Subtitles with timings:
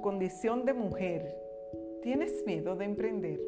[0.00, 1.36] condición de mujer,
[2.02, 3.40] ¿tienes miedo de emprender?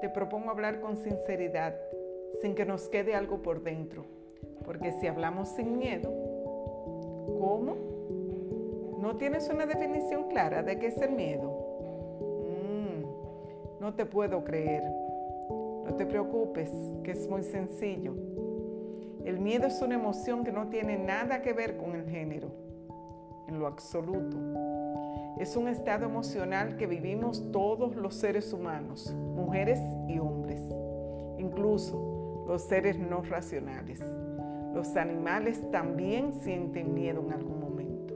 [0.00, 1.74] Te propongo hablar con sinceridad,
[2.40, 4.04] sin que nos quede algo por dentro,
[4.64, 6.10] porque si hablamos sin miedo,
[7.38, 7.76] ¿cómo?
[8.98, 11.50] ¿No tienes una definición clara de qué es el miedo?
[12.42, 14.82] Mm, no te puedo creer.
[15.84, 16.70] No te preocupes,
[17.04, 18.14] que es muy sencillo.
[19.24, 22.48] El miedo es una emoción que no tiene nada que ver con el género,
[23.48, 24.36] en lo absoluto.
[25.38, 29.78] Es un estado emocional que vivimos todos los seres humanos, mujeres
[30.08, 30.62] y hombres,
[31.36, 34.00] incluso los seres no racionales.
[34.72, 38.14] Los animales también sienten miedo en algún momento.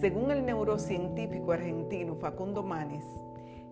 [0.00, 3.04] Según el neurocientífico argentino Facundo Manes,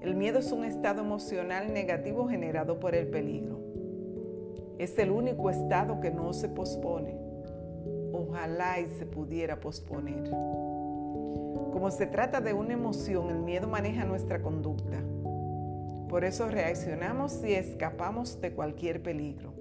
[0.02, 3.60] el miedo es un estado emocional negativo generado por el peligro.
[4.79, 7.16] Es el único estado que no se pospone.
[8.13, 10.30] Ojalá y se pudiera posponer.
[11.73, 14.98] Como se trata de una emoción, el miedo maneja nuestra conducta.
[16.09, 19.52] Por eso reaccionamos y escapamos de cualquier peligro.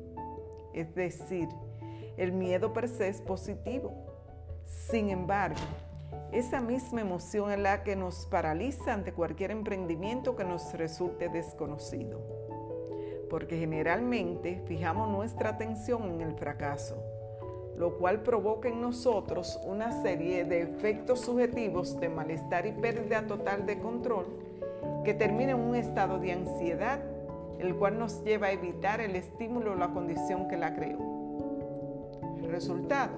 [0.74, 1.50] Es decir,
[2.18, 3.94] el miedo per se es positivo.
[4.66, 5.60] Sin embargo,
[6.32, 12.22] esa misma emoción es la que nos paraliza ante cualquier emprendimiento que nos resulte desconocido.
[13.30, 17.15] Porque generalmente fijamos nuestra atención en el fracaso
[17.78, 23.66] lo cual provoca en nosotros una serie de efectos subjetivos de malestar y pérdida total
[23.66, 24.26] de control
[25.04, 27.00] que termina en un estado de ansiedad,
[27.60, 31.00] el cual nos lleva a evitar el estímulo o la condición que la creó.
[32.50, 33.14] resultado,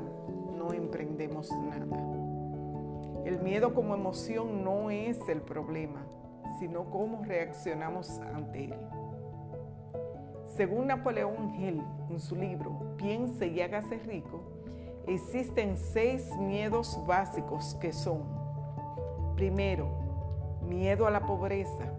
[0.58, 1.86] no emprendemos nada.
[3.26, 6.06] El miedo como emoción no es el problema,
[6.60, 8.97] sino cómo reaccionamos ante él.
[10.58, 14.42] Según Napoleón Hill en su libro Piense y hágase rico,
[15.06, 18.24] existen seis miedos básicos que son,
[19.36, 19.88] primero,
[20.68, 21.94] miedo a la pobreza.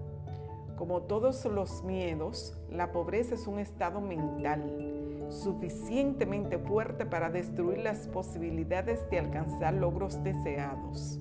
[0.77, 8.09] Como todos los miedos, la pobreza es un estado mental suficientemente fuerte para destruir las
[8.09, 11.21] posibilidades de alcanzar logros deseados.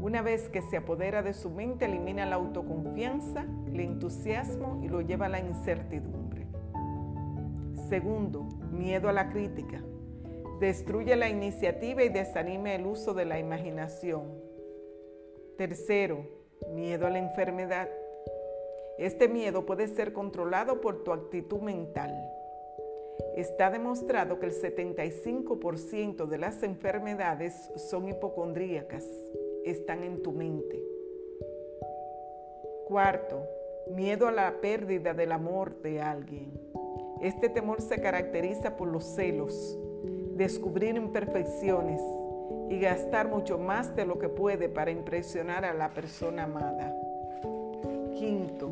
[0.00, 5.00] Una vez que se apodera de su mente, elimina la autoconfianza, el entusiasmo y lo
[5.00, 6.25] lleva a la incertidumbre.
[7.88, 9.80] Segundo, miedo a la crítica.
[10.58, 14.42] Destruye la iniciativa y desanime el uso de la imaginación.
[15.56, 16.26] Tercero,
[16.72, 17.88] miedo a la enfermedad.
[18.98, 22.12] Este miedo puede ser controlado por tu actitud mental.
[23.36, 29.06] Está demostrado que el 75% de las enfermedades son hipocondríacas,
[29.64, 30.82] están en tu mente.
[32.88, 33.46] Cuarto,
[33.94, 36.65] miedo a la pérdida del amor de alguien.
[37.20, 39.78] Este temor se caracteriza por los celos,
[40.34, 42.00] descubrir imperfecciones
[42.68, 46.94] y gastar mucho más de lo que puede para impresionar a la persona amada.
[48.14, 48.70] Quinto,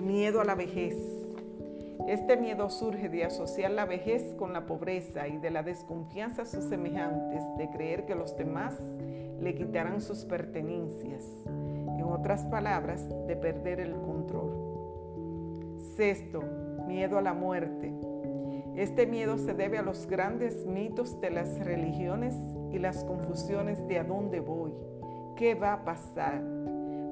[0.00, 0.96] miedo a la vejez.
[2.08, 6.46] Este miedo surge de asociar la vejez con la pobreza y de la desconfianza a
[6.46, 8.74] sus semejantes, de creer que los demás
[9.40, 11.24] le quitarán sus pertenencias.
[11.46, 14.50] En otras palabras, de perder el control.
[15.96, 16.42] Sexto,
[16.86, 17.92] miedo a la muerte.
[18.76, 22.34] Este miedo se debe a los grandes mitos de las religiones
[22.70, 24.72] y las confusiones de a dónde voy,
[25.36, 26.42] qué va a pasar,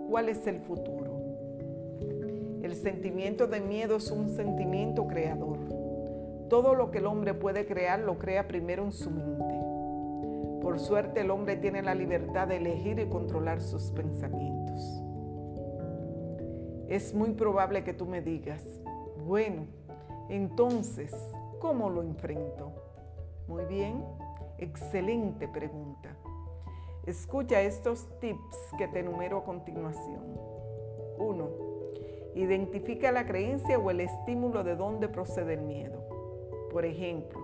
[0.09, 1.20] cuál es el futuro.
[2.62, 5.59] El sentimiento de miedo es un sentimiento creador.
[6.48, 9.54] Todo lo que el hombre puede crear lo crea primero en su mente.
[10.62, 15.03] Por suerte el hombre tiene la libertad de elegir y controlar sus pensamientos.
[16.88, 18.62] Es muy probable que tú me digas,
[19.20, 19.66] bueno,
[20.28, 21.14] entonces,
[21.60, 22.72] ¿cómo lo enfrento?
[23.48, 24.04] Muy bien,
[24.58, 26.16] excelente pregunta.
[27.06, 30.38] Escucha estos tips que te enumero a continuación.
[31.19, 31.48] 1.
[32.34, 36.00] Identifica la creencia o el estímulo de dónde procede el miedo.
[36.71, 37.41] Por ejemplo,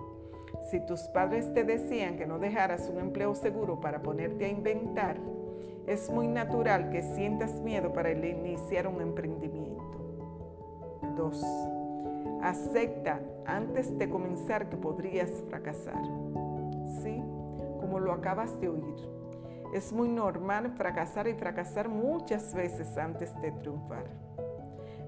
[0.69, 5.17] si tus padres te decían que no dejaras un empleo seguro para ponerte a inventar,
[5.87, 9.96] es muy natural que sientas miedo para iniciar un emprendimiento.
[11.17, 11.45] 2.
[12.43, 16.01] Acepta antes de comenzar que podrías fracasar.
[17.01, 17.21] Sí,
[17.79, 18.95] como lo acabas de oír.
[19.73, 24.05] Es muy normal fracasar y fracasar muchas veces antes de triunfar.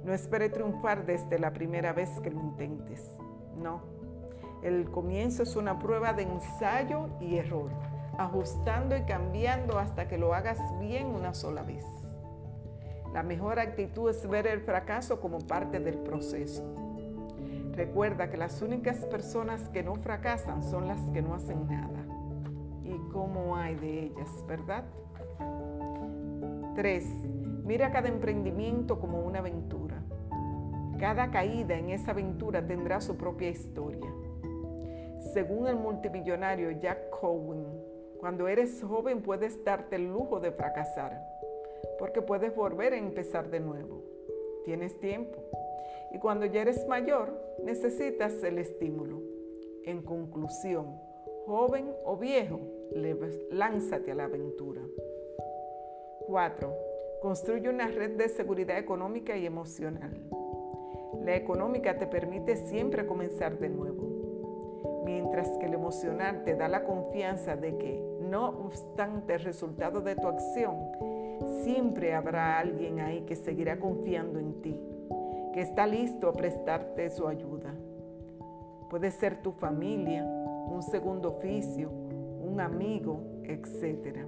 [0.03, 3.09] No espere triunfar desde la primera vez que lo intentes.
[3.55, 3.81] No.
[4.63, 7.69] El comienzo es una prueba de ensayo y error,
[8.17, 11.85] ajustando y cambiando hasta que lo hagas bien una sola vez.
[13.13, 16.63] La mejor actitud es ver el fracaso como parte del proceso.
[17.73, 22.05] Recuerda que las únicas personas que no fracasan son las que no hacen nada.
[22.83, 24.83] ¿Y cómo hay de ellas, verdad?
[26.75, 27.05] 3.
[27.65, 30.03] Mira cada emprendimiento como una aventura.
[30.99, 34.11] Cada caída en esa aventura tendrá su propia historia.
[35.33, 37.65] Según el multimillonario Jack Cowen,
[38.19, 41.21] cuando eres joven puedes darte el lujo de fracasar,
[41.99, 44.01] porque puedes volver a empezar de nuevo.
[44.63, 45.37] Tienes tiempo.
[46.11, 47.29] Y cuando ya eres mayor,
[47.63, 49.21] necesitas el estímulo.
[49.83, 50.99] En conclusión,
[51.45, 52.59] joven o viejo,
[53.51, 54.81] lánzate a la aventura.
[56.25, 56.73] 4.
[57.21, 60.29] Construye una red de seguridad económica y emocional.
[61.23, 66.83] La económica te permite siempre comenzar de nuevo, mientras que el emocional te da la
[66.85, 70.77] confianza de que, no obstante el resultado de tu acción,
[71.63, 74.79] siempre habrá alguien ahí que seguirá confiando en ti,
[75.53, 77.73] que está listo a prestarte su ayuda.
[78.89, 84.25] Puede ser tu familia, un segundo oficio, un amigo, etc.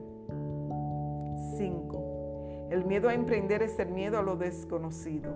[1.58, 2.68] 5.
[2.70, 5.32] El miedo a emprender es el miedo a lo desconocido,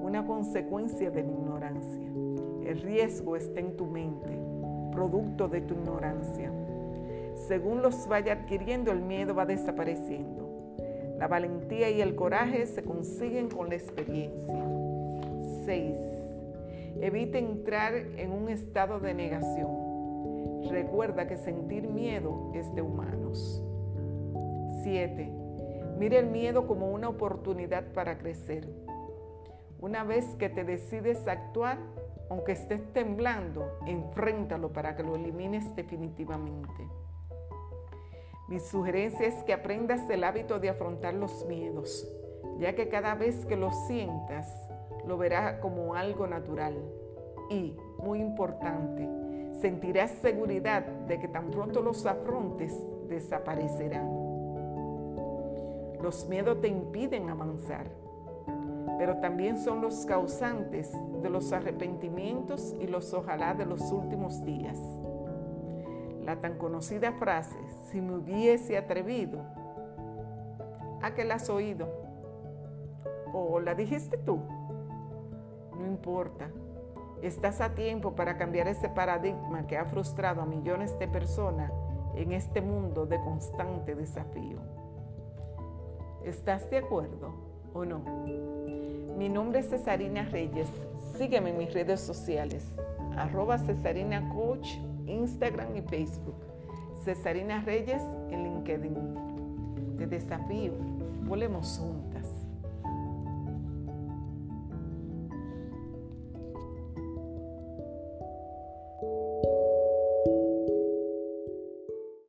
[0.00, 2.08] una consecuencia de la ignorancia.
[2.64, 4.38] El riesgo está en tu mente,
[4.92, 6.52] producto de tu ignorancia.
[7.34, 10.47] Según los vaya adquiriendo, el miedo va desapareciendo.
[11.18, 14.64] La valentía y el coraje se consiguen con la experiencia.
[15.64, 15.98] 6.
[17.00, 20.68] Evita entrar en un estado de negación.
[20.70, 23.62] Recuerda que sentir miedo es de humanos.
[24.82, 25.32] 7.
[25.98, 28.68] Mire el miedo como una oportunidad para crecer.
[29.80, 31.78] Una vez que te decides actuar,
[32.30, 36.88] aunque estés temblando, enfréntalo para que lo elimines definitivamente.
[38.48, 42.08] Mi sugerencia es que aprendas el hábito de afrontar los miedos,
[42.58, 44.48] ya que cada vez que los sientas,
[45.06, 46.74] lo verás como algo natural.
[47.50, 49.06] Y, muy importante,
[49.60, 52.74] sentirás seguridad de que tan pronto los afrontes,
[53.06, 54.08] desaparecerán.
[56.00, 57.86] Los miedos te impiden avanzar,
[58.98, 60.90] pero también son los causantes
[61.22, 64.78] de los arrepentimientos y los ojalá de los últimos días.
[66.28, 67.56] La tan conocida frase,
[67.90, 69.38] si me hubiese atrevido,
[71.00, 71.88] ¿a que la has oído?
[73.32, 74.38] ¿O la dijiste tú?
[75.78, 76.50] No importa,
[77.22, 81.72] estás a tiempo para cambiar ese paradigma que ha frustrado a millones de personas
[82.14, 84.58] en este mundo de constante desafío.
[86.26, 87.32] ¿Estás de acuerdo
[87.72, 88.00] o no?
[89.16, 90.68] Mi nombre es Cesarina Reyes.
[91.16, 92.66] Sígueme en mis redes sociales.
[93.16, 94.76] Arroba Cesarina Coach,
[95.08, 96.36] Instagram y Facebook.
[97.04, 99.96] Cesarina Reyes en LinkedIn.
[99.96, 100.72] Te desafío.
[101.24, 102.17] Volemos juntas.